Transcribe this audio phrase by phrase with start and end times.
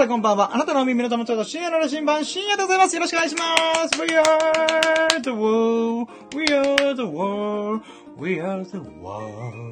[0.00, 0.54] さんこんばんは。
[0.54, 2.96] あなたのお耳の友達と深夜の新版、深夜でございます。
[2.96, 3.44] よろしくお願いしま
[3.86, 4.00] す。
[4.00, 7.82] We are the world, we are the world,
[8.16, 9.69] we are the world.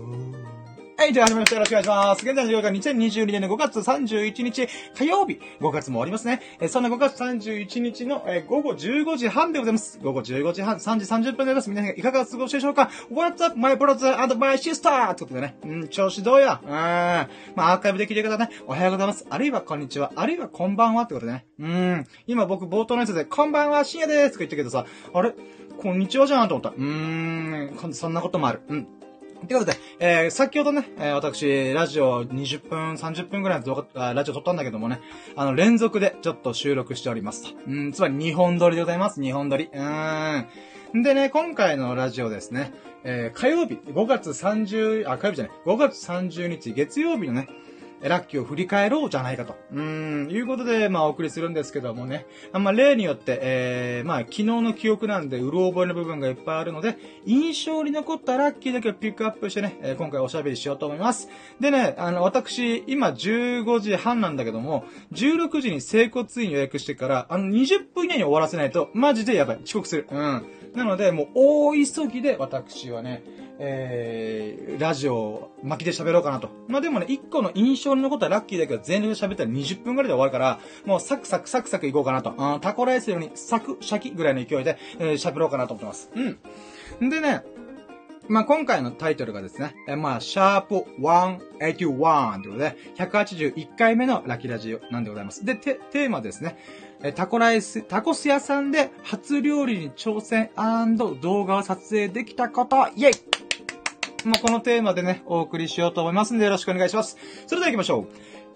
[1.08, 1.54] はい、じゃあ始めました。
[1.54, 2.18] よろしくお願いします。
[2.18, 5.40] 現在の時間2022年の5月31日火曜日。
[5.58, 6.42] 5月も終わりますね。
[6.60, 9.98] えそんな5月31日の、え午後15時半でございます。
[10.02, 11.70] 午後15時半、3時30分でございます。
[11.70, 15.10] 皆さんいかがお過ごしでしょうか ?What's up, my brother and my sister?
[15.12, 15.56] ってことでね。
[15.64, 16.60] うん、調子どうや？
[16.62, 16.68] うん。
[16.68, 19.24] まあ、アーカイブで聞いてる方ね、おはようございます。
[19.30, 20.12] あるいはこんにちは。
[20.14, 21.46] あるいはこんばんはってことでね。
[21.58, 22.06] うん。
[22.26, 24.84] 今僕冒頭のやつで、こんばんは、深夜ですとか言ったけどさ、
[25.14, 25.32] あれ？
[25.80, 26.76] こんにちはじゃんと思った。
[26.76, 28.60] うーん、そんなこともある。
[28.68, 28.88] うん。
[29.46, 35.00] ということで、えー、先ほどね、えー、私、ラジオ20分、30分くらいの動画、ラジオ撮ったんだけどもね、
[35.36, 37.58] あの、連続でちょっと収録しておりますと。
[37.66, 39.20] うん、つまり2本撮りでございます。
[39.20, 39.70] 2本撮り。
[39.72, 40.46] うー
[40.94, 41.02] ん。
[41.02, 42.72] でね、今回のラジオですね、
[43.04, 47.48] えー、火曜日、5月30、あ、火曜日じゃない、5月30日、月曜日のね、
[48.02, 49.56] ラッキーを振り返ろうじゃないかと。
[49.72, 52.26] うん、いうことで、まあ、お送りするんですけどもね。
[52.52, 56.96] まあ、例によって、えー、まあ、昨日の記憶なんで、うろ覚えの部分がいっぱいあるので、
[57.26, 61.28] 印象に残ったラッキーだけをピックアップしてね、えー、今回おしゃべりしようと思います。
[61.60, 69.60] でね、あの、私、今15時半なんだけども、16時に整骨院予約してから、あの、20分以内に終わらせないと、マジでやばい。
[69.64, 70.06] 遅刻する。
[70.10, 70.46] うん。
[70.74, 73.22] なので、もう、大急ぎで、私はね、
[73.58, 76.48] えー、ラジオを巻きで喋ろうかなと。
[76.68, 82.30] まあ、でもね、一個の印象に残ったラッキーだけど全力で喋ったら20分ぐらいで終わるから、もうサクサクサクサクいこうかなと。
[82.30, 86.10] うん、タコライスようにサク、シャキぐらいの勢いで、えー、喋ろうかなと思ってます。
[87.00, 87.10] うん。
[87.10, 87.42] でね、
[88.28, 95.46] まあ、今回のタイトルがですね、えまあ、シャープ181ということで、181回目のラッキーラジオなんでございます。
[95.46, 96.58] で、テーマですね。
[97.02, 100.50] えタコライス、タコス屋さんで初料理に挑戦
[101.20, 107.16] 動画を撮影できたこと、イェイもう、このテーマでね、お送りしようと思いますんでよろしくお願いします。
[107.46, 108.06] それでは行きましょ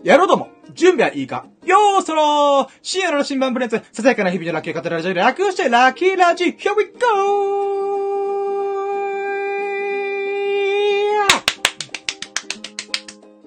[0.05, 0.07] う。
[0.07, 1.47] やろうとも、準備はいいか？
[1.65, 7.92] よーそろー深夜の新版プレゼンツ、ささやかな日々のラッキー語られちゃう楽してラッキーラジ !Here we go!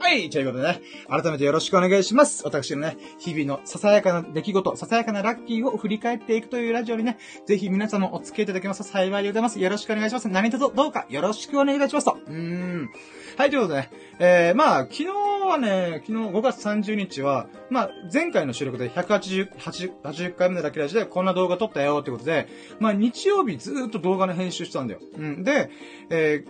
[0.05, 0.29] はい。
[0.29, 2.43] ということでね、改めてよろしくお願いします。
[2.45, 7.17] 私のね、日々のささやかな出来事、ささやかなラッキーを振り返っていくというラジオにね、
[7.47, 9.59] ぜひ皆様お付き合いいただけますと幸いでございます。
[9.59, 10.29] よろしくお願いします。
[10.29, 12.19] 何卒どうかよろしくお願いいたしますと。
[12.23, 12.89] うーん。
[13.35, 13.89] はい、ということでね、
[14.19, 22.47] えー、まあ、昨日はね、昨日5月30日は、まあ、前回の収録で180、80、80回目のラッキーラジでこんな動画撮ったよってことで、
[22.79, 24.99] まあ、日曜日ずっと動画の編集したんだよ。
[25.17, 25.43] うん。
[25.43, 25.71] で、
[26.11, 26.49] えー、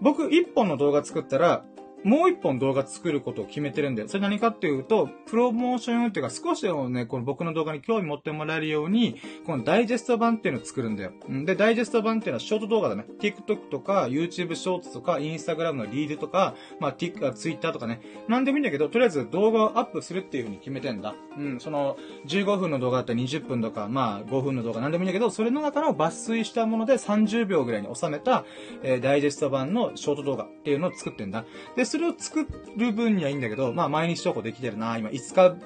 [0.00, 1.64] 僕一本の動画作ったら、
[2.04, 11.12] もう一本動画作ることを決めてるんで、それ何かっていうと、プロモーションっていうか少しでもね、この僕の動画に興味持ってもらえるように、このダイジェスト版っていうのを作るんだよ。
[11.44, 13.06] で、ダイジェスト版っていうのはショート動画だね。
[13.18, 18.00] TikTok とか、YouTube ショーツとか、Instagram のリードとか、まあ、Tik、Twitter とかね。
[18.28, 21.14] なんでもいいんだけど、とりあえず動画をアップするっていう風に決めてんだ。
[21.36, 21.96] うん、その、
[22.26, 28.44] 15分の動画だったら20分とか、まあ、5分の動画なんでもいいんだけど、それの中の抜粋したもので30秒ぐらいに収めた、
[28.82, 31.44] えー、ダイジェスト版のショート動画っていうのを作ってんだ。
[31.74, 34.96] で、それを作る分にはいいんだけど、まあ、毎日投稿できてるな。
[34.98, 35.56] 今、5日、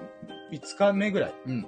[0.52, 1.34] 5日目ぐらい。
[1.46, 1.66] うん。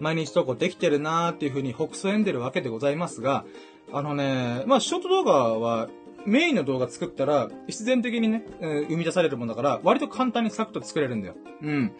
[0.00, 3.44] 毎日投稿できてるなーっていう風に、北総んでるわけでございますが、
[3.92, 5.88] あのね、まあ、ショート動画は、
[6.26, 11.34] メインの動画作ったら、必然的にね、えー、生み出されるもんだから、割と簡単にサクッと作れるんだよ。
[11.62, 11.92] うん。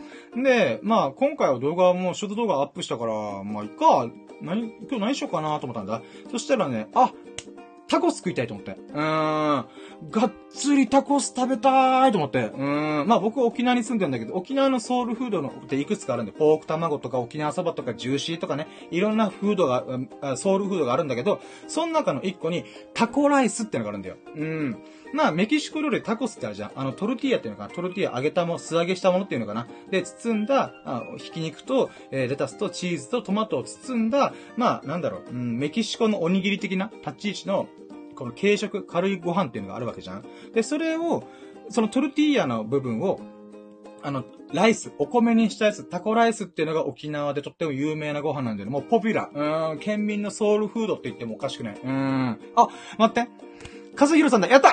[0.43, 4.11] で、まあ、今回は動画もショート動画アップしたから、まあ、いっか、
[4.43, 6.03] 何、今日何しようかなと思ったんだ。
[6.31, 7.13] そしたらね、あ、
[7.91, 8.71] タコス食いたいと思って。
[8.71, 9.01] うーん。
[10.11, 12.45] がっつりタコス食べたいと思って。
[12.45, 13.09] うーん。
[13.09, 22.65] まあ僕沖縄に住んでるんだけど、沖縄のソウルフードのっていくつかあるんで、ポーク卵とか沖縄そばとかジューシーとかね、いろんなフードが、ソウルフードがあるんだけど、その中の一個に
[22.95, 24.17] タコライスってのがあるんだよ。
[24.37, 24.79] うん。
[25.13, 26.73] まあ、メキシコ料理タコスってあるじゃん。
[26.75, 27.75] あの、トルティーヤっていうのかな。
[27.75, 29.67] トルティーヤ揚げたも、素揚げしたものっていうのかな。
[29.91, 37.69] で、包んだ、あひき肉と、えー、レタスとチーズとトマトを包んだ、まあ、なんだろう、うん、メキシコのおにぎり的な立ち位置の、
[38.15, 40.25] この軽食、軽いご飯っていうのがあるわけじゃん。
[40.55, 41.25] で、それを、
[41.71, 43.21] そのトルティーヤの部分を、
[44.03, 48.73] あの、ライス、お米にしたやつ、タコライスっていうのが沖縄でとっても有名なご飯なんだよね。
[48.73, 49.73] もうポピュラー。
[49.73, 51.81] うん、県民のソウルフードって言ってもおかしくない。
[51.83, 52.41] うん。
[52.57, 52.69] あ、
[52.99, 53.31] 待って。
[53.99, 54.49] 和弘さんだ。
[54.49, 54.71] やった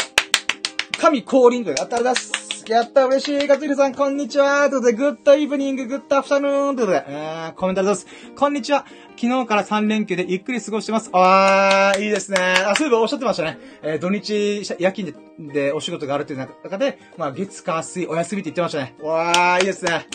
[0.99, 2.31] 神降臨とやったらだす。
[2.67, 3.47] やった、嬉しい。
[3.47, 4.67] かつひさん、こんにちは。
[4.69, 6.75] ということで、 Good evening, good afternoon。
[6.75, 8.35] ということで、えー、コメントありがとうございます。
[8.35, 8.85] こんにちは。
[9.15, 11.09] 昨日から3連休でゆっくり過ごしてます。
[11.13, 12.37] あー、いいですね。
[12.39, 13.59] あ、そういえばおっしゃってましたね。
[13.83, 18.95] えー、土日、夜勤ででお仕事があるという中で、まあ、月、火、水、お休みって言ってましたね。
[19.01, 20.07] わー、いいですね。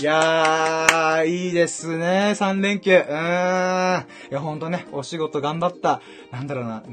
[0.00, 2.96] いやー、いいですね、3連休。
[2.96, 4.02] うーん。
[4.28, 6.00] いや、ほんとね、お仕事頑張った。
[6.32, 6.92] なんだろうな、うー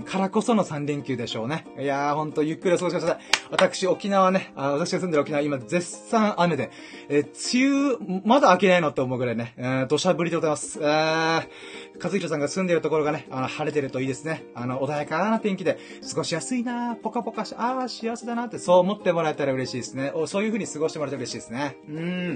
[0.00, 1.64] ん、からこその3連休でしょうね。
[1.78, 3.24] いやー、ほんとゆっくり過ごしてください。
[3.52, 6.72] 私、沖縄ね、あ私が住んでる沖縄、今、絶賛雨で、
[7.08, 10.80] え、梅雨、まだ明けないのって思うぐらいね、えー、土砂降りでございます。
[10.82, 11.48] えー、
[12.02, 14.42] 和弘さんが住んでるところがね、あの、晴れてるといいですね。
[14.56, 15.78] あの、穏やかな天気で、
[16.10, 20.10] 過ごしやすいなポカポカし、あー、幸せだなって、そう思ってもらえたら嬉しいですね。
[20.12, 21.76] おそういう風に過ごしてもらえたら嬉しいですね。
[21.88, 22.31] うん。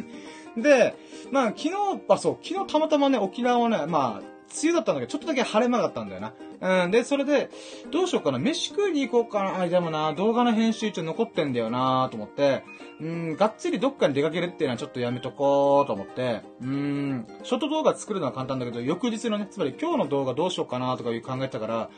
[0.56, 0.94] で、
[1.30, 1.70] まあ、昨日、
[2.08, 6.84] あ、そう、昨日たまたまね、沖縄はね、まあ、梅雨だったんだけど、ちょっとだけ晴れ間だったんだよな。
[6.84, 6.90] うん。
[6.90, 7.50] で、それで、
[7.90, 8.38] どうしようかな。
[8.38, 9.60] 飯食いに行こうかな。
[9.60, 12.62] あ、でもな、動画の編集中残ってんだよなと思って、
[13.00, 21.90] うん、がっつりどっかに出かけるっていうのはちょっとやめとこうと思って、うん、ショート動画作るのは簡単だけど、翌日のね、つまり今日の動画どうしようかなとかいう考えたから、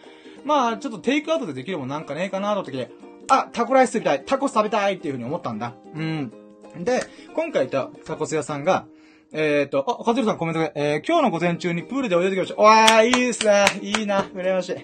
[0.45, 2.91] まあ、ちょっとテイクアウトでできるもんなんかねえかなと思って、
[3.29, 5.75] あ、タコライス食べたいタコス食べたいっていうふうに思ったんだ。
[5.95, 6.33] うん。
[6.85, 7.03] で、
[7.35, 8.87] 今回いたタコス屋さんが、
[9.33, 12.61] えっ、と、あ、かずるさんコメントで、えー、今日の午前中にプールで泳いできました。
[12.61, 13.67] わー、いいっすね。
[13.83, 14.23] いいな。
[14.23, 14.77] 羨ましい。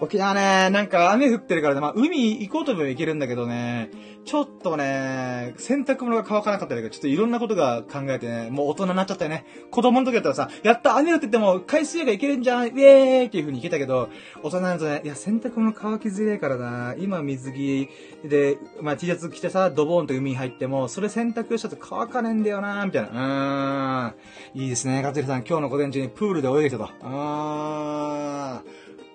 [0.00, 3.90] 沖縄ね、なんか雨降ってるからね、まあ海行こうと思えば行けるんだけどね、
[4.24, 9.44] ちょっとね、洗濯物が乾かなかったりとか、ちょっといろんなことが考えてね、もう大人になっちゃったよね。
[9.70, 14.08] 子供の時だったらさ、やった雨降ってても海水泳がいけるんじゃんイェーイっていう風に行けたけど、
[14.42, 17.88] 大人になるとね、いや洗濯物乾きづれえからな、今水着
[18.24, 23.08] で、まあ T シャツ着てさ、ドボーンと海に入っても、それ洗濯したと乾かねえんだよなみたいな。
[23.08, 24.60] うーん。
[24.62, 25.44] いいですね、かつりさん。
[25.44, 26.90] 今日の午前中にプールで泳いできたと。
[27.02, 28.23] あーん。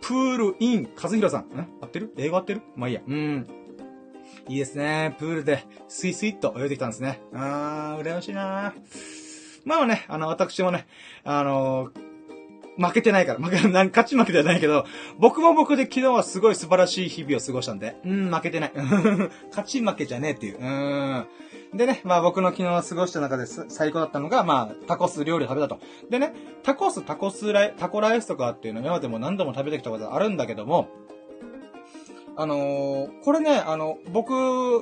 [0.10, 1.56] プールイン、和弘さん。
[1.56, 2.12] ん合ってる？
[2.18, 2.64] 英語合ってる？
[2.76, 3.02] まあいいや。
[3.08, 3.48] うん。
[4.48, 5.16] いいですね。
[5.20, 7.22] プールで、スイスイっと泳いできたんですね。
[7.32, 8.74] あー、羨ましいな
[9.66, 10.88] まあね、あの、私もね、
[11.24, 12.09] あのー、
[12.80, 14.86] 負けてないから、負け、 な勝ち負けではないけど、
[15.18, 18.72] 僕も僕で昨日はすごい素晴らしい日々を過ごしたんで、うん、負けてない。
[19.52, 20.60] 勝ち負けじゃねえっていう。
[20.60, 21.26] うん。
[21.74, 25.80] でね、まあ僕の昨日過ごした中で最高だったのが、まあ、タコス料理食べたと。
[26.10, 26.34] でね、
[26.64, 30.90] タコス、タコスライ、タコライスとかっていうの今までも何度も食べてきたことあるんだけども、
[32.38, 34.32] あのー、これね、あの、僕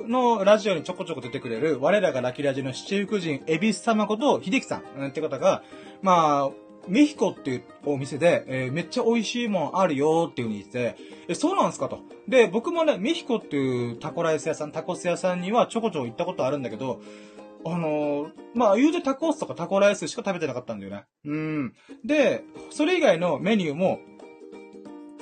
[0.06, 5.64] のラジオにちょこちょこ出てくれる、我らがラキラジの七福神、エビス様こと秀樹さんって方が、
[6.00, 12.00] まあ、メヒコっていうお店で、えー、めっちゃ美味しいもんあるよっていう風に言ってて、え、そうなんすかと。
[12.26, 17.00] で、僕もね、メヒコっていうタコライス屋さん、タコス屋さんにはちょこちょこ行ったことあるんだけど、
[17.64, 21.04] あのー、まあ、言うてタコスとかタコライスしか食べてなかったんだよね。
[21.24, 21.74] うん。
[22.04, 24.00] で、それ以外のメニューも、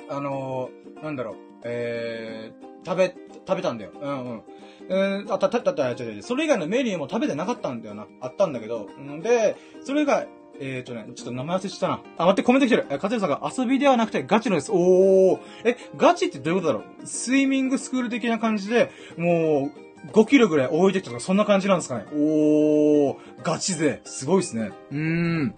[0.09, 3.15] あのー、なんだろう、えー、食べ、
[3.47, 3.91] 食べたんだよ。
[3.99, 4.41] うんうん。
[4.89, 6.21] えー、あ、た、た、た、た、違う違う。
[6.23, 8.07] それ以外のメニューも食べてなかったんだよな。
[8.21, 8.87] あったんだけど。
[8.99, 10.25] んで、それが、
[10.59, 12.01] えーとね、ちょっと名前忘れしたな。
[12.17, 12.87] あ、待って、コメント来てる。
[12.89, 14.71] え、かつさんが遊びではなくてガチのです。
[14.71, 15.39] おー。
[15.65, 17.05] え、ガチってどういうことだろう？
[17.05, 22.05] スイミングスクール的な感じで、もう、5キロぐらい泳いできたとか、そんな感じなんですかね？
[22.13, 23.17] おー。
[23.43, 24.01] ガチ勢。
[24.05, 24.71] すごいっすね。
[24.91, 25.55] うーん。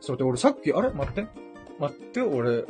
[0.00, 0.90] ちょっと待って、俺さっき、あれ？
[0.90, 1.26] 待って。
[1.78, 2.64] 待って、俺、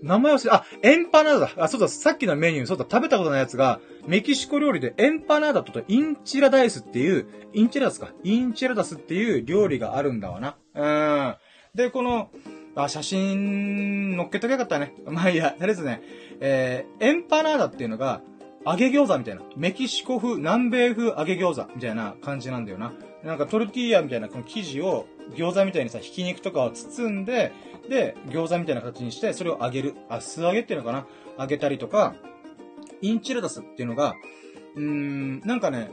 [0.00, 1.64] 名前忘れ、あ、エンパナーダだ。
[1.64, 8.12] あ、そうだ、さっきのメニュー、そうだ、食べたことないやつが、メキシコ料理でエンパナーダとインチラダイスっていう、インチラダスか。
[8.22, 10.56] インチラダスっていう料理があるんだわな。
[10.78, 11.36] うん。
[11.74, 12.30] で、この、
[12.76, 14.94] あ、写真、載っけときゃよかったね。
[15.06, 16.02] まあいいや、とりあえずね、
[16.40, 18.20] えー、エンパナーダっていうのが、
[18.64, 19.42] 揚げ餃子みたいな。
[19.56, 22.92] メキシコ風、南米風揚げ餃子みたいな感じなんだよな。
[23.24, 27.52] なんかトルティーヤみたいなこの生地を餃子みたいにさ、ひき肉とかを包んで、
[27.88, 29.94] で、餃子みたいな形にして、それを揚げる。
[30.08, 31.06] あ、素揚げっていうのかな
[31.38, 32.14] 揚げたりとか、
[33.00, 34.14] インチレタスっていうのが、
[34.76, 35.90] うーん、なんかね、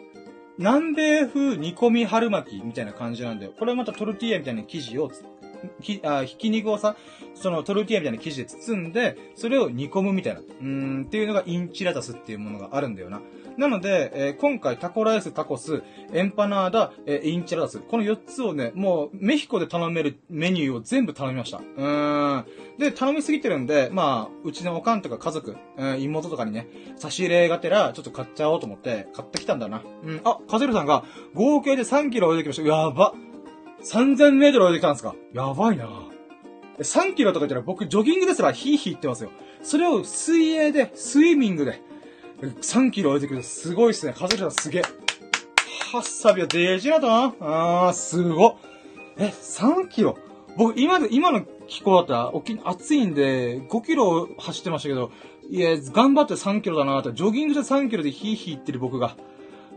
[0.57, 3.53] 南米風煮込み春巻きみたいな感じなんだよ。
[3.57, 5.11] これはまたトルティーヤみたいな生地を
[5.81, 6.95] ひ、あ、ひき肉をさ、
[7.33, 13.21] そのトルティーヤみたいな生地で包んで、それを煮込むみたいな、うん、っていうのがインチラタスっていうものがあるんだよな。
[13.57, 15.83] なので、えー、今回タコライス、タコス、
[16.13, 17.79] エンパナーダ、えー、インチャラタス。
[17.79, 21.57] この4つをね、もう、メヒコで頼めるメニューを全部頼みました。
[21.57, 22.45] うーん。
[22.77, 29.81] で、頼みすぎてるんで、まあ、うちのおかんとか家族、えー、妹とかにね、差し入れがてら、ちょっと買っちゃおうと思って、買ってきたんだな。
[30.03, 30.21] うん。
[30.23, 32.67] あ、カゼルさんが、合計で3キロ泳いできました。
[32.67, 33.13] やば。
[33.83, 35.87] 3000メートル泳いできたんですかやばいな
[36.79, 39.29] 3キロとか言ったら僕ジョギングですらヒーヒー言ってますよ。
[39.63, 41.81] それを水泳で、スイミングで、
[42.51, 44.13] 3キロ泳いでくるすごいっすね。
[44.17, 44.81] カズルさんすげえ。
[45.91, 47.33] ハッサビはデージだとな。
[47.39, 48.57] あー、すご
[49.17, 50.17] え、3キロ？
[50.57, 55.11] 僕、今で、今の気候だったら、沖、暑いんで、5キロ走ってましたけど、
[55.49, 59.15] いや、頑張って3キロだなって、ジョギングで3キロでヒーヒー言ってる僕が。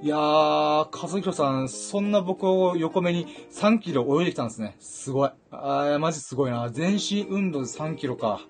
[0.00, 4.76] いやー、和弘さん、そんな僕を横目に3キロ泳いできたんですね。
[4.78, 5.30] すごい。
[5.50, 6.70] あー、マジすごいな。
[6.70, 8.40] 全身運動で3キロか。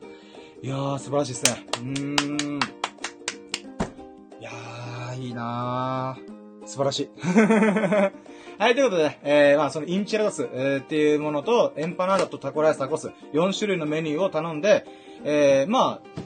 [0.62, 1.66] いやー、素晴らしいですね。
[1.72, 2.77] うーん。
[5.26, 6.38] い、いなー。
[6.66, 7.10] 素晴らしい。
[8.58, 14.84] はい、ということで、えー、まあ、そのインチラダス、えー、っていうものと、エンパナーダとタコライスタコス、4種類のメニューを頼んで、
[15.24, 16.20] えー、まあ、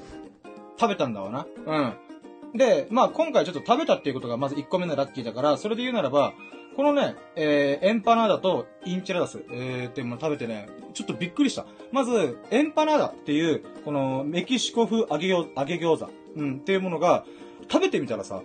[0.78, 1.46] 食べたんだわな。
[1.66, 2.58] うん。
[2.58, 6.32] で、まあ、今回ちょっと食べたっていうことがまず1個目のラッキーだから、それで言うならば、
[6.76, 11.66] このね、えー、エンパナーダとインチラダス、えー、っていうもの食べてね、ちょっとびっくりした。
[11.92, 17.24] まず、エンパナーダっていう、このメキシコ風揚げ揚げ餃子、うん、っていうものが、
[17.70, 18.42] 食べてみたらさ、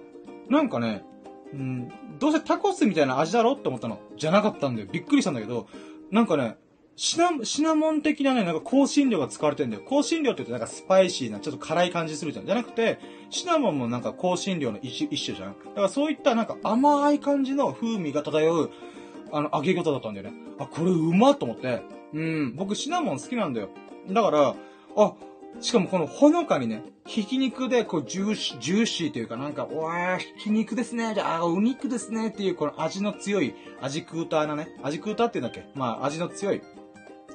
[0.50, 1.04] なんかね、
[1.54, 4.00] うん、どうせタコスみたいな味だろって思ったの。
[4.18, 4.88] じゃなかったんだよ。
[4.92, 5.68] びっくりしたんだけど、
[6.12, 6.58] なんかね、
[6.96, 9.84] シナ、シナモン的なね、なんか香辛料が使われてんだよ。
[9.88, 12.46] 香辛料って言うとなんかスパイシーな、ちょっと辛い感じするじゃん。
[12.46, 13.00] じゃなくて、
[13.30, 15.54] シナモンもなんか香辛料の一種、一種じゃん。
[15.54, 18.72] だからそういったなんか甘い感じの風味が漂う、
[19.32, 20.34] あの、揚げ方だったんだよね。
[20.58, 21.82] あ、これうまと思って。
[22.13, 23.70] うん、僕シナモン好きなんだよ。
[24.10, 24.56] だから、
[24.96, 25.13] あ、
[25.60, 35.70] しかもこのほのかにね、ひき肉でこうジューシー、ジューシーというかなんか、わー、ひき肉ですね、じゃあ、お肉ですねっていうこの味の強い、味クーターなね、味クーターって言うんだっけ？
[35.80, 36.62] まあ味の強い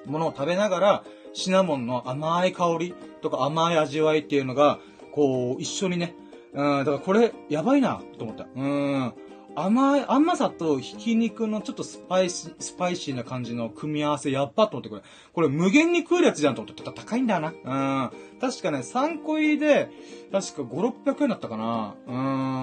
[0.07, 4.79] ものを食べながら、シナモンの甘い香りとか甘い味わいっていうのが、
[5.13, 6.15] こう、一緒にね、
[6.53, 8.47] うん、だからこれ、やばいな、と思った。
[8.55, 9.15] うん。
[9.55, 15.03] 甘い、甘さとひき肉のちょっとスパイス、スパイシーな感じの組み合わせやっぱと思ってこれ。
[15.33, 16.93] これ無限に食えるやつじゃんと思ってた。
[16.93, 17.49] 高いんだよな。
[17.49, 18.41] うん。
[18.41, 19.91] 確かね、3個入りで、
[20.31, 21.95] 確か5、600円だったかな。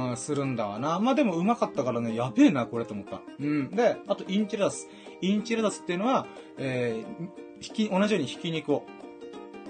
[0.09, 0.99] うん、するんだわな。
[0.99, 3.21] まあでもうまかったからね、やべえな、これと思った。
[3.39, 3.69] うん。
[3.69, 4.87] で、あとインチレダス。
[5.21, 6.25] インチレダスっていうのは、
[6.57, 8.83] えー、ひき、同じようにひき肉を、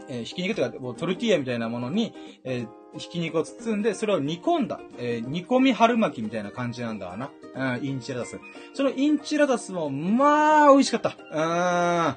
[0.08, 2.14] えー、ひき肉というか、トルティーヤみたいなものに、
[2.46, 2.68] えー、
[2.98, 7.30] ひき肉を包んで、それを煮込んだ、えー、煮込み春巻きみたいな感じなんだわな。
[7.56, 8.40] うん、インチラダス。
[8.74, 11.10] そのインチラダスも、まあ、美味しかった。
[11.10, 12.16] うーん。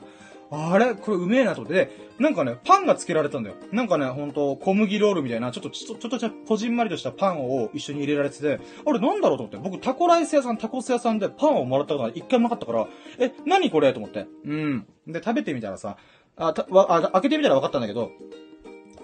[0.54, 0.94] あれ？
[0.94, 3.56] これうめえなと思って、なんかね、パンが付けられたんだよ。
[3.72, 12.86] なんかね、ほんと、小麦ロールみたいな、ちょっと、ちょっと、ちょっと、こじんまりとしたパンを一緒に入れられてて、あれなんだろうと思って、僕タコライス屋さん、タコス屋さんでパンをもらったことが一回もなかったから、
[13.18, 14.26] え、何これと思って。
[14.44, 14.86] うん。
[15.06, 15.96] で、食べてみたらさ、
[16.36, 18.10] あ、た、わ、あ、開けてみたら分かったんだけど、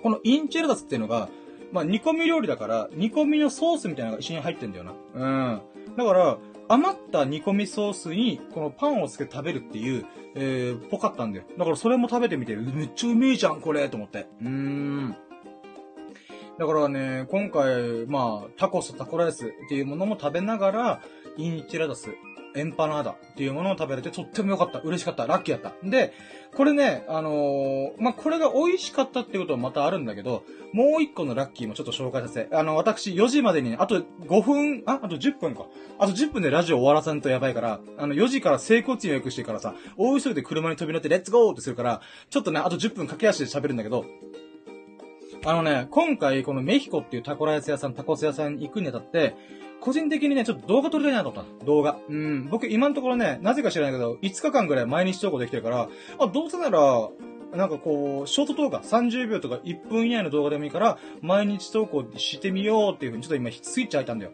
[0.02, 1.30] このインチェルダスっていうのが、
[1.72, 4.94] まあ、煮込み料理だから、煮込みのソースみたいなのが一緒に入ってんだよな。
[5.14, 5.62] うん。
[5.96, 11.44] だから、余った煮込みソースに、このパンをつけて食べるっていう、えー、ぽかったんだよ。
[11.56, 14.26] だからそれも食べてみて、めっちゃうめえじゃん、これと思って。
[14.40, 15.16] うーん。
[16.58, 21.02] だからね、今回、まあ、タコス、タコライスっていうものも食べながら、
[21.36, 22.10] インチラダス、
[22.58, 24.80] エンパナーダっていうものを食べれてとっても良かった。
[24.80, 25.26] 嬉しかった。
[25.26, 25.74] ラッキーやった。
[25.88, 26.12] で、
[26.54, 35.66] これね、あのー、まあ、これが美味しかったってことはまたあるんだけど、もう一個のラッキーもちょっと紹介させてあの、私4時までに、あと5分、あ、あと10分か。
[35.98, 42.00] あと10分でラジオ終わらせんとやばいから、あの、4時から整骨院予約してからさ、大急ぎで車に飛び乗ってレッツゴーってするから、
[42.30, 44.04] ちょっとね、あと10分駆け足で喋るんだけど、
[45.44, 49.36] あのね、今回このメヒコっていうタコライス屋さん、タコス屋さんに行くにあたって、
[49.80, 51.64] 個人的にね、ちょっと動画撮りたいなと思った。
[51.64, 51.98] 動画。
[52.08, 52.48] うん。
[52.48, 57.08] 僕今のところね、なぜか知らないけど、5日間ぐらい毎日投稿できてるから、あ、どうせなら、
[57.54, 64.32] なんかこう、ショート動画、30秒とか1分以内の動画でもいいから、毎日投稿してみようっていうふうにちょっと今スイッチ開いたんだよ。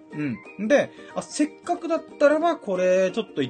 [0.59, 0.69] うん。
[0.69, 3.43] で、あ、せっかくだったらば、これ、ちょっと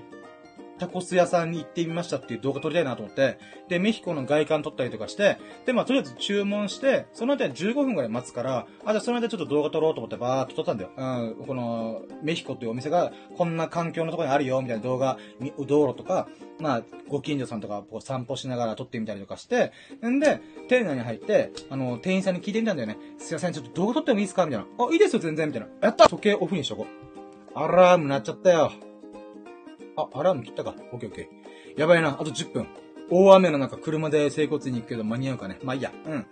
[0.78, 3.38] タコス屋さんに行ってみましたっていう動画撮りたいなと思って、
[3.68, 10.90] で、メヒコの外観撮ったりとかして、で、まあ、とりあえず注文して、その間15分くらい待つから、あ、じゃあその間ちょっと動画撮ろうと思ってバーっと撮ったんだよ。
[10.96, 15.18] うん、この、メヒコっていうお店が、こんな環境のところにあるよ、みたいな動画、
[15.66, 16.28] 道路とか、
[16.58, 19.72] まあ、ご近所さんとか、こう散歩しながら撮ってみたりとかして、
[20.06, 22.96] んで、店内に入って、あの、店員さんに聞いてみたんだよね。
[23.18, 24.44] すいません、ちょっと動画撮ってもいいですか？
[24.46, 24.66] みたいな。
[24.84, 25.68] あ、いいですよ、全然、みたいな。
[25.80, 26.86] やった時計オフにしとこ
[27.54, 27.58] う。
[27.58, 28.72] アラーム鳴っちゃったよ。
[29.96, 30.74] あ、アラーム切ったか。
[30.92, 31.80] オッケーオッケー。
[31.80, 32.16] やばいな。
[32.20, 32.66] あと10分。
[33.10, 35.58] 大雨の中、車で整骨に行くけど間に合うかね。
[35.62, 35.92] まあいいや。
[36.06, 36.26] うん。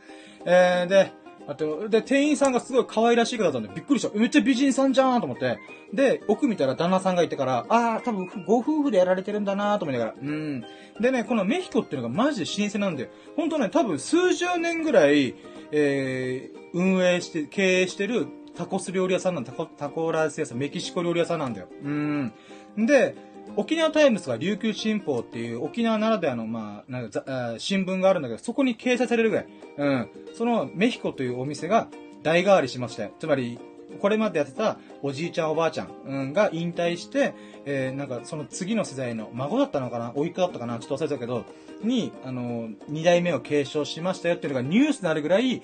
[0.47, 1.13] えー、で、
[1.47, 4.17] あと、で、店員さんがすごい可愛らしい方だったんで、びっくりした。
[4.17, 5.59] めっちゃ美人さんじゃんと思って。
[5.93, 10.15] で、奥見たら旦那さんがいてから、あー、多分、ご夫婦でやられてるんだなと思いながら。
[10.21, 10.65] うん。
[11.01, 15.35] でね、このメヒコっていうのがマジで老舗なんで、ほんとね、多分数十年ぐらい、
[15.73, 21.69] えー、運営して、経営してるタコス料理屋さんなんタコ、タコライス屋さん、メキシコ料理屋さんなんだよ。
[21.83, 22.33] うん。
[22.77, 23.17] で、
[23.57, 29.47] 沖縄タイムズか琉球新報っていう沖縄ならではの、まあ、なんか新聞があるんだけど、そこに掲載されるぐらい。
[29.77, 30.09] うん。
[30.35, 31.89] そのメヒコというお店が
[32.23, 33.59] 代替わりしまして、つまり、
[34.01, 37.35] これまでやってたおじいちゃんおばあちゃん、うん、が引退して、
[37.67, 40.13] えー、なんかその次の世代の孫だったのかな？
[40.15, 40.79] おいっ子だったかな？
[40.79, 41.45] ちょっと忘れたけど、
[41.83, 45.61] に、あの、二代目を継承しましたよっていうのがニュースになるぐらい、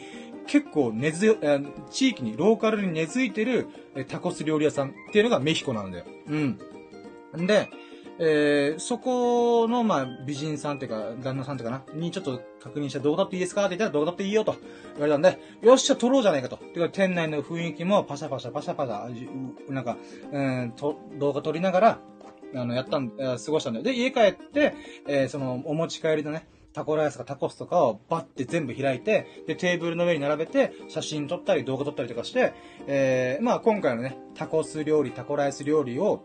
[0.47, 6.05] 結構根強、え地域に、ローカルに根付いてるえタコス料理屋さんっていうのがメヒコなんだよ。
[6.27, 6.59] うん。
[7.37, 7.69] んで、
[8.21, 13.67] えー、そこの、まあ、美人さんっていうか、旦那さんっていうかな、にちょっと確認して動画撮っていいですか？
[13.67, 14.57] って言ったら動画撮っていいよと
[14.95, 16.57] 言われたんで、よっしゃ、撮ろうじゃないかと。
[16.57, 19.97] てか、店内の雰囲気もパシャパシャパシャパシャ、なんか、
[20.33, 21.99] うん、と、動画撮りながら、
[22.57, 23.85] あの、やったん、過ごしたんだよ。
[23.85, 24.75] で、家帰って、
[25.07, 32.53] えーその、お持ち帰りのね、タコライスとかタコスとかをバッて全部開いて、で、テーブルの上に並べて、写真撮ったり動画撮ったりとかして、
[32.87, 36.25] えー、まあ今回のね、タコス料理、タコライス料理を、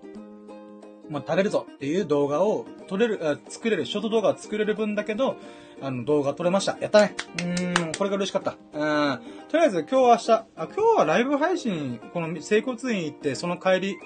[1.14, 5.38] まあ食べるぞっていう動画を撮れる、作れる、ショート動画を作れる分だけど、
[5.82, 6.78] あの、動画撮れました。
[6.80, 7.16] やったね。
[7.40, 8.56] うーん、これが嬉しかった。
[8.74, 9.20] うん。
[9.50, 13.98] とりあえず今日は明日、あ、今日はライブ配信、この整骨院行って、その帰り、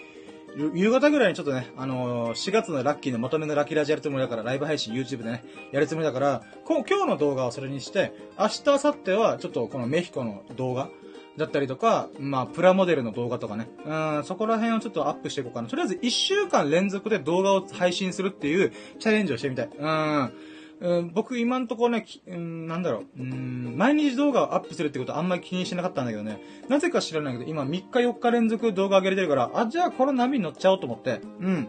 [0.73, 10.89] 夕方ぐらいにちょっとね、あのー4月のラッキーのまとめのラッキーラジやるつもりだから、ライブ配信 YouTube でね、やるつもりだから、こ今日の動画をそれにして、明日、明後日はちょっとこのメヒコの動画
[11.37, 15.67] だったりとか、まあ、プラモデルの動画とかね、うん、そこら辺をちょっとアップしていこうかな。
[15.67, 19.69] とりあえず1週間連続で動画を配信するっていうチャレンジをしてみたい。
[19.77, 20.33] うん。
[20.79, 26.39] うん、僕今んところね、うん、なんだろう、うん、毎日動画をアップするってことあんまり気にしてなかったんだけどね、
[26.69, 31.67] なぜか知らないけど、今3日4日連続動画上げれてるから、あ、じゃあこの波に乗っちゃおうと思って、うん。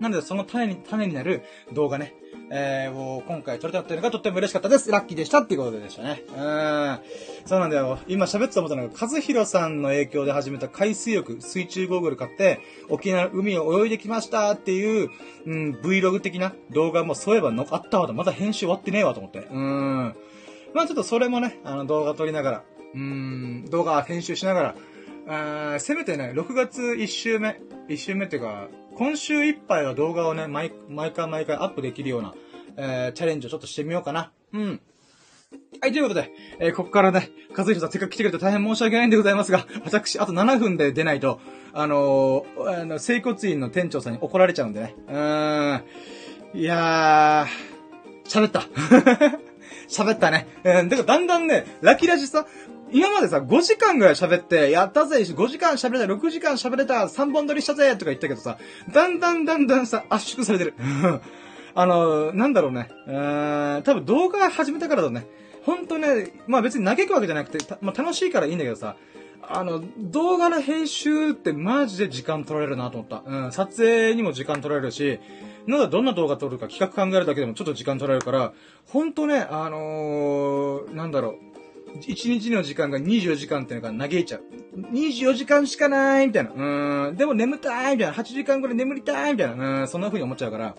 [0.00, 2.14] なので、その種に、種になる動画ね、
[2.50, 4.90] えー、を今回撮れたっていうのがとっても嬉しかったです。
[4.90, 6.22] ラッキーでしたっていうことでしたね。
[6.28, 6.98] うん。
[7.46, 7.98] そうなんだよ。
[8.06, 15.10] 今喋ってて思ったのが、和弘さんの影響で始めた海水浴、水中ゴーグル買って、沖縄海を泳いできましたっていう、
[15.46, 19.48] うん、Vlog 的な動画もそういえばのあったわと、まだ編集終わってねえわと思って。
[19.50, 20.14] うん。
[20.74, 24.74] まあちょっとそれもね、あの動画撮りながら、うん、動画編集しながら、
[25.26, 32.34] あーせめてね、6月1週目、1週目っていうか、今週いっぱいは動画をね、毎毎回毎回アップできるような、
[32.76, 34.30] えーチャレンジをちょっとしてみようかな。
[34.52, 34.80] うん。
[35.80, 41.40] はい、ということで、えーここからね、和弘さんせっかく来てくれて大変申し訳ないんでございますが、私、あと7分で出ないと、
[41.72, 44.94] あのーあの、整骨院の店長さんに怒られちゃうんでね。
[45.08, 45.84] うーん。
[46.58, 48.60] いやー、喋った。
[49.88, 50.46] 喋ったね。
[50.64, 52.46] うん、だからだんだんね、ラキラジさ、
[52.94, 58.56] 今までさ、5時間ぐらい喋って、やったぜ !5 時間喋れた !6 時間喋れた !3 本撮りしたぜとか言ったけどさ、
[58.92, 60.74] だんだんだんだんさ、圧縮されてる。
[61.74, 62.88] あの、なんだろうね。
[63.08, 65.26] うーん、多分動画始めたからだね。
[65.64, 68.94] ほんとね、まあ別に嘆くわけじゃなくて、まあ楽しいからいいんだけどさ、
[69.42, 73.24] あの、動画の編集ってマジで時間取られるなと思った。
[73.26, 75.18] うん、撮影にも時間取られるし、
[75.66, 78.52] なんだどんな動画撮るか企画考えるだけでもちょっと時間取られるから、
[78.86, 81.53] ほんとね、あのー、なんだろう。
[82.00, 84.42] 1日の時間が24時間っていうのが嘆いちゃう。
[84.92, 86.50] 24時間しかないみたいな。
[87.08, 87.16] うん。
[87.16, 88.14] でも眠たいみたいな。
[88.14, 89.82] 8時間ぐらい眠りたいみたいな。
[89.82, 89.88] うん。
[89.88, 90.74] そんな風に思っちゃうから。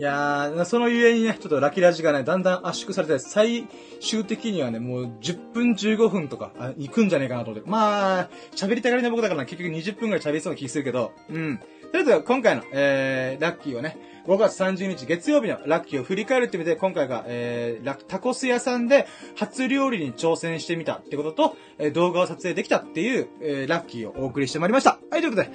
[0.00, 3.68] いやー、そのゆえにね、ちょっとラキラジがね、だんだん圧縮されて、最
[4.00, 7.68] 終的にはね、もう10分15分とか、あ行くんじゃねえかなと思って。
[7.68, 11.60] まあ、喋りたがりな僕だからな結局20分ぐらい喋りそうな気するけど、うん。
[11.92, 25.00] とりあえず、今回の、えー、ラッキーをね、5月30日月曜日のラッキーを振り返るって意味で、今回が、えー、ラタコス屋さんで初料理に挑戦してみたってことと、えー動画を撮影できたっていう、えー、ラッキーをお送りしてまいりました。
[25.10, 25.50] はい、ということで、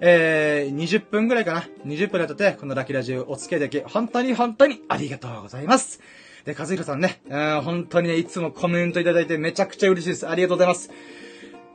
[0.00, 1.64] えー、20分ぐらいかな。
[1.84, 6.00] 20分だって、このラッキーラジオお付き合いいただき、本当に本当にありがとうございます。
[6.44, 10.28] で、和弘さんね、うん本当にね、いつもコメントいただいてめちゃくちゃ嬉しいです。
[10.28, 10.90] ありがとうございます。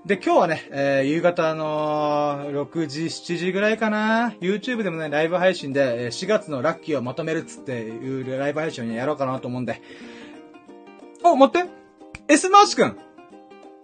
[0.05, 4.35] で、今日はね、えー、夕方の6時、7時ぐらいかな。
[4.39, 9.81] YouTube でもね、ライブ配信で、4月のラッキーをまとめるっつっていうライブ配信をねやろうかなと思うんで。
[11.23, 11.69] お、待って。
[12.27, 12.95] え、スマーチくん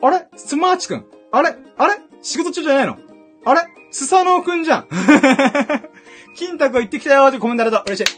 [0.04, 0.28] あれ？
[0.36, 1.56] スマーチくんあれ？
[1.76, 1.96] あれ？
[2.22, 3.00] 仕事中じゃないの？
[3.44, 3.62] あれ？
[3.90, 4.88] スサノオくんじゃん。
[6.38, 8.14] 金太くん行ってきたよーってコメントあると嬉しい。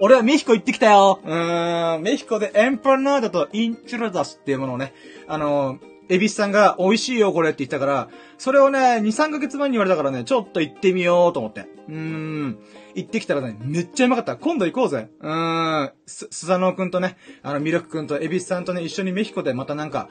[0.00, 4.92] 俺はメヒコ行ってきたようーん、メヒコでエンパナーダとインチュラダスっていうものをね、
[5.28, 11.66] あのー、エビスさんが美味しいよこれって言ったから、それをね、2、3ヶ月前に言われたからね、ちょっと行ってみようと思って。
[11.88, 12.58] うーん。
[12.94, 14.36] 行ってきたらね、めっちゃうまかった。
[14.36, 15.08] 今度行こうぜ。
[15.20, 15.92] うーん。
[16.06, 20.08] す、スザノオくんとね、あの、ミルクくんとエビスさんとね、一緒にメヒコでまたなんか、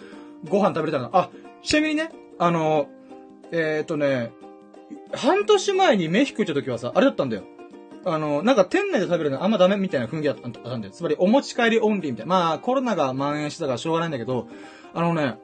[0.50, 1.30] ご飯食べれたら、あ、
[1.62, 2.88] ちなみにね、あの、
[3.52, 4.32] えー、っとね、
[5.14, 7.44] 半年前にメヒコ行った時はさ、あれだったんだよ。
[8.06, 10.92] あの、なんか店内で食べるのあんまダメみたいな雰囲気だったんだよ。
[10.94, 12.30] つまりお持ち帰りオンリーみたいな。
[12.30, 14.48] まあ、コロナが蔓延してたからしょうがないんだけど、
[14.94, 15.38] あのね、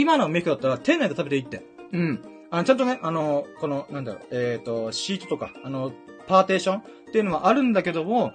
[0.00, 1.64] 今のメヒコだったら店内で食べていいって。
[1.92, 2.22] うん。
[2.50, 5.92] あの、ちゃんとね、あの、この、なんだろう、えっ、と、シートとか、あの、
[6.28, 6.82] パーテーションっ
[7.12, 8.32] ていうのはあるんだけども、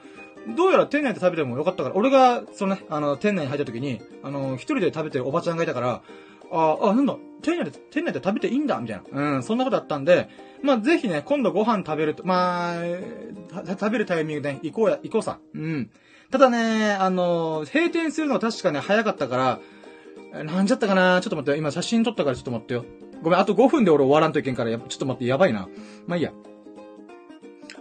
[0.58, 6.02] どうやら店内で食べてもよかったから、俺が、そのね、あの、店内に入った時に、あの、一人で食べてるおばちゃんがいたから、
[6.52, 9.36] あ、あ、なんだ、店内で、店内で食べていいんだみたいな。
[9.36, 10.30] うん、そんなことあったんで、
[10.62, 15.40] まあ、ぜひね、今度ご飯食べると、まあ、た食べるタイミングで、ね、行こうや、行こうさ。
[15.54, 15.90] うん。
[16.30, 19.73] ただね、あの、閉店するのは確かね、早かったから、え
[20.34, 21.22] なんじゃったかな？
[21.22, 22.86] ちょっと待って、今写真撮ったからちょっと待ってよ。
[23.22, 25.70] ごめん、あと5分で俺終わらんといけんから、やちょっと待って、やばいな。
[26.08, 26.32] まあいいや。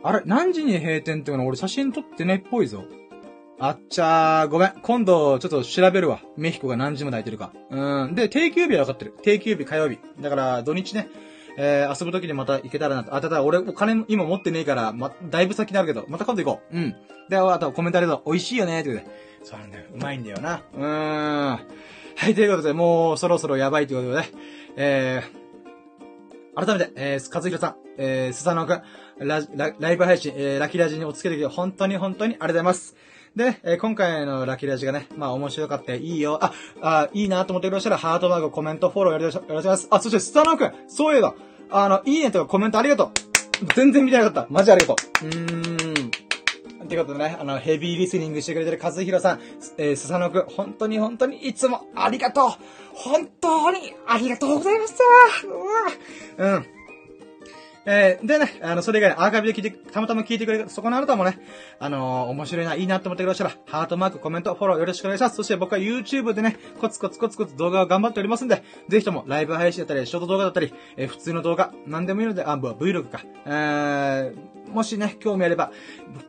[0.03, 1.47] あれ、何時に閉店っていうの？
[1.47, 2.85] 俺写真撮ってねっぽいぞ。
[3.59, 4.73] あっちゃー、ごめん。
[4.83, 6.21] 今度、ちょっと調べるわ。
[6.37, 7.53] メヒコが何時まで空いてるか。
[7.71, 8.15] うん。
[8.17, 9.15] で、定休日は分かってる。
[9.23, 9.99] 定休日火曜日。
[10.21, 11.09] だから、土日ね。
[11.57, 13.15] えー、遊ぶ時にまた行けたらなと。
[13.15, 16.77] あ、ただ俺お金今持ってねえから、ま、だいぶ先になるけど、また今度行こう。
[16.77, 16.97] うん。
[17.29, 18.33] で、あとコメントありがとう。
[18.33, 19.07] 美味しいよねって言うて。
[19.45, 19.85] そうなんだよ。
[19.95, 20.63] うまいんだよな。
[20.75, 21.61] うーん。
[22.17, 24.29] はい、ということで、もうそろそろやばいということで、
[24.77, 28.83] えー、改めて、えー、和弘さん、えー、スサノくん、
[29.19, 32.97] ラ、ラ、ライブ配信、えー、ラキラジにお付けできて、本当に本当にありがとうございます。
[33.35, 36.39] で、えー、今回のラキラジがね、まあ面白かったいいよ。
[36.43, 39.89] あ、あ、いいなと思ってくれましたら、ハートマーク、コメント、フォローよろしくお願いします。
[39.91, 41.35] あ、そしてスタノーくん、そういえば、
[41.71, 43.11] あの、いいねとかコメントありがとう。
[43.75, 44.47] 全然見てなかった。
[44.51, 45.27] マジありがとう。
[45.27, 45.72] うーん。
[46.93, 49.41] ってことでね、あの、ヘビーリスニングしてくれてる和弘さん、
[49.79, 52.51] えー、スサノく、本当に本当にいつもありがとう
[52.95, 55.47] 本当にありがとうございました
[56.39, 56.67] うわうん。
[57.85, 61.41] えー、でね、あの、それ以外アーカイブで聞いて、たまたま聞いてくれた、そこのあなたもね、
[61.81, 65.37] あのー、面白いな、いいなと思ってくださったら、ハートマーク、コメント、フォローよろしくお願いします。
[65.37, 75.73] そして僕は YouTube でね、コツコツコツコツ動画を頑張っておりますんで、ぜひともライブ配信だったり、ショート動画だったり、えー、普通の動画、なんでもいいので、あ、Vlog か、えー、もしね、興味あれば、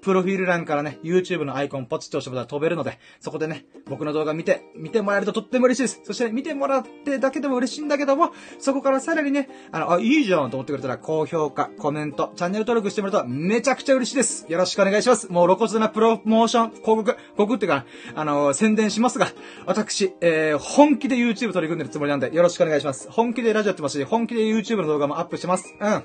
[0.01, 6.01] プロフィール欄からね、YouTube のアイコンポチッと押してもらったら飛べるので、そこでね、僕の動画見て、見てもらえるととっても嬉しいです。
[6.03, 14.45] そして、ね、見てもらってだけでも嬉しいんだけども、そこからさらにね、あの、あ、いいじゃんと思ってくれたら、高評価、コメント、チャンネル登録してもらうとめちゃくちゃ嬉しいです。
[14.49, 15.31] よろしくお願いします。
[15.31, 19.27] もう露骨なプロモーション、広告、広告っていうか、あのー、宣伝しますが、
[19.65, 23.09] 私、えー、本気で YouTube 取り組んでるつもりなんで、よろしくお願いします。
[23.09, 25.75] 本気でラジオやってますし、本気で YouTube の動画もアップしてます。
[25.79, 26.03] うん。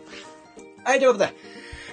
[0.84, 1.34] はい、ということで、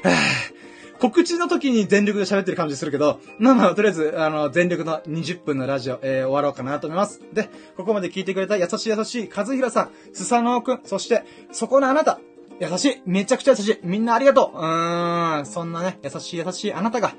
[0.99, 7.21] 告知の時に全力で喋ってる感じするけど、まあまあ、とりあえず、あの、全力の20分のラジオ、えー、終わろうかなと思います。
[7.33, 12.19] で、ここまで聞いてくれた優しい優しい和弘さん、スサノオくん、そして、そこのあなた、
[12.59, 17.13] 優しいめちゃくちゃ優しいみんなありがとううーん、そんなね、優しい優しいあなたが、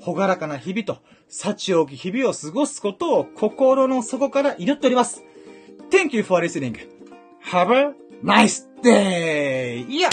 [0.00, 5.22] ほがらかな日々と、幸多き日々を過ごすことを心の底から祈っております。
[5.90, 6.76] Thank you for listening.
[7.52, 9.86] Have a nice day!
[9.88, 10.10] いや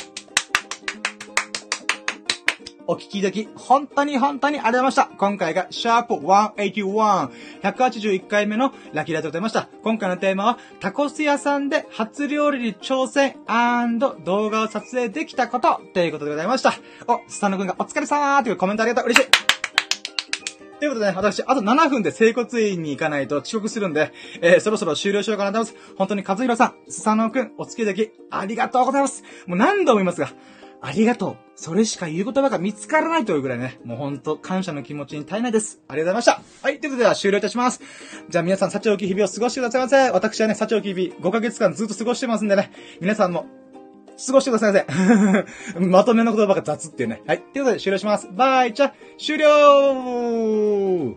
[2.87, 5.17] お聞きいただき、本当に本当にありがとうございました。
[5.17, 7.29] 今回が、シャープ181、
[7.63, 9.69] 181回目のラッキーラでございました。
[9.83, 13.35] 今回のテーマは、タコス屋さんで初料理に挑戦
[14.23, 16.73] 動画を撮影できたことということでございました。
[17.07, 19.09] お、スタンド君がお疲れ様ーというコメントありがとう。
[19.09, 19.51] 嬉しい。
[20.81, 25.95] ということでね、私、あと7分で整骨院に行かないと遅刻するんで、えー、そろそろ終了しようかなと思います。
[25.95, 29.23] 本当に和弘さん、スサノくん、お付き合いでき、ありがとうございます。
[29.45, 30.33] もう何度も言いますが、
[30.81, 31.37] ありがとう。
[31.55, 35.79] それしか言う言葉が見つからないというぐらいね、もうほんと感謝の気持ちに絶えないです。
[35.87, 36.67] ありがとうございました。
[36.67, 37.81] はい、ということでは終了いたします。
[38.29, 40.09] じゃあ皆さん、幸き日々を過ごしてくださいませ。
[40.09, 43.45] 私はね、幸き日々5ヶ月間ずっと過ごしてますんでね、皆さんも
[44.25, 45.79] 過ごしてくださいませ。
[45.79, 47.21] まとめの言葉が雑っていうね。
[47.27, 47.41] はい。
[47.41, 48.27] ということで終了します。
[48.31, 51.15] バイ、じゃあ、終了